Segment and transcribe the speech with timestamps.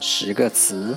[0.00, 0.96] 十个词：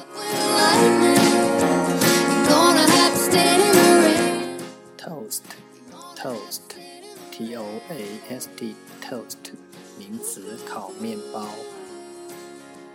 [4.97, 9.53] toast，toast，t o a s t，toast，
[9.97, 11.41] 名词，烤面包；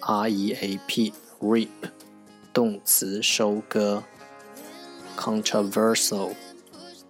[0.00, 1.68] r e a p reap
[2.52, 4.02] 动词收割
[5.16, 6.34] ，controversial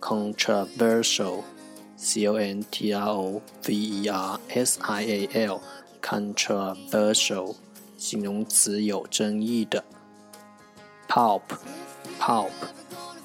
[0.01, 1.43] controversial
[1.97, 5.61] c o n t r o v e r s i a l
[6.01, 7.57] controversial
[7.97, 9.85] 形容词有争议的
[11.09, 11.43] ，pulp
[12.21, 12.53] pulp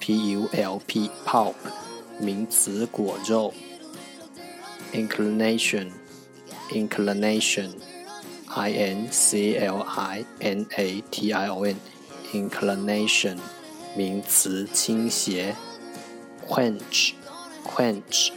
[0.04, 1.56] pulp pulp
[2.20, 3.54] 名词果肉
[4.92, 5.92] ，inclination
[6.72, 7.70] inclination
[8.48, 11.78] i n c l i n a t i o n
[12.34, 13.38] inclination
[13.96, 15.56] 名词倾斜
[16.50, 17.14] ，quench
[17.64, 18.32] quench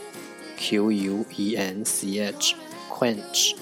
[0.56, 2.54] q u e n c h
[2.88, 3.56] quench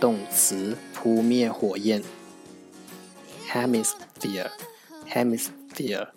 [0.00, 2.02] 动词扑灭火焰
[3.48, 4.50] ，hemisphere
[5.08, 6.08] hemisphere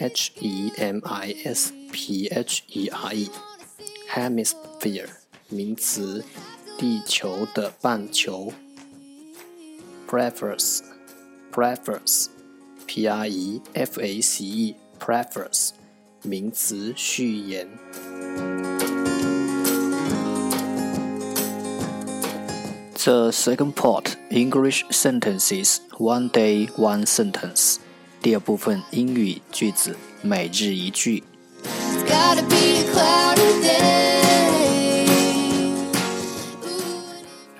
[0.00, 5.08] H E M I S P H E R E，hemisphere
[5.48, 6.24] 名词，
[6.78, 8.52] 地球的半球。
[10.08, 15.70] preface，preface，P R E F A C E，preface
[16.22, 17.68] 名词，序言。
[23.04, 27.78] The second part English sentences one day one sentence.
[28.20, 31.22] 第二部分英语句子每日一句。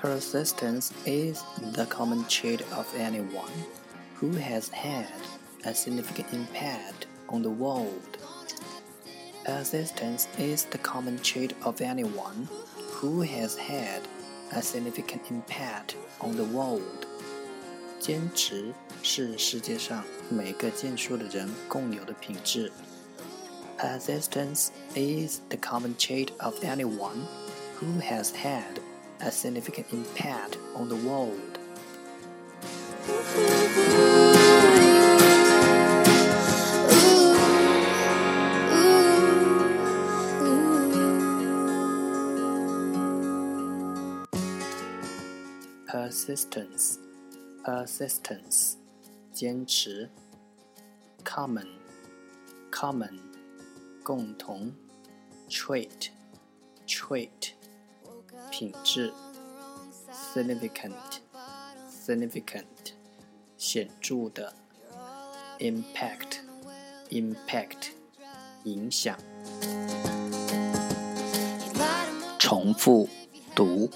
[0.01, 1.43] Persistence is
[1.75, 3.53] the common trait of anyone
[4.21, 5.07] who has had
[5.65, 8.19] a significant impact on the world.
[9.45, 12.49] Persistence is the common trait of anyone
[12.91, 14.03] who has had
[14.53, 17.07] a significant impact on the world.
[18.01, 22.71] 坚持是世界上每个健硕的人共有的品质。
[23.79, 27.27] Persistence is the common trait of anyone
[27.79, 28.81] who has had
[29.21, 31.59] a significant impact on the world.
[45.87, 46.99] Persistence
[47.65, 48.75] persistence
[49.33, 50.09] 坚持，
[51.25, 51.67] common
[52.71, 53.19] common
[54.03, 54.73] 共同，
[55.49, 56.11] trait
[56.87, 57.51] trait
[58.51, 59.13] 品质，
[60.13, 60.93] significant
[61.91, 62.65] significant
[63.57, 64.55] 显着的，
[65.59, 66.39] impact
[67.11, 67.89] impact
[68.65, 69.19] 影响，
[72.39, 73.09] 重复
[73.55, 73.91] 读。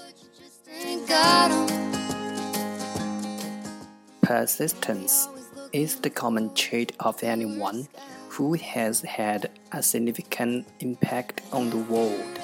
[4.26, 5.28] Persistence
[5.72, 7.86] is the common trait of anyone
[8.28, 12.40] who has had a significant impact on the world.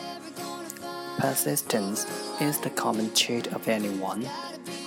[1.18, 2.06] Persistence
[2.40, 4.24] is the common trait of anyone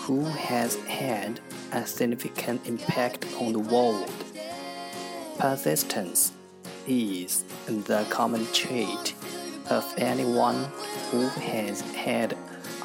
[0.03, 1.42] who has had
[1.74, 4.09] a significant impact on the world.
[5.38, 6.31] Persistence
[6.88, 9.15] is the common trait
[9.69, 10.65] of anyone
[11.12, 12.38] who has had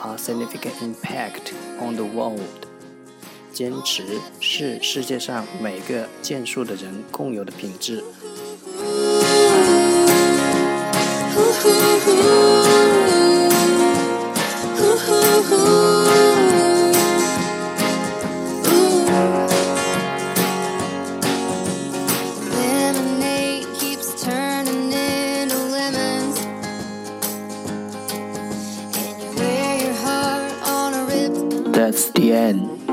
[0.04, 2.69] a significant impact on the world.
[3.60, 8.02] 坚持是世界上每个健硕的人共有的品质。